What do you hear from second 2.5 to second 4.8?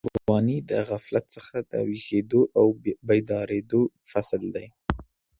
او بېدارېدو فصل دی.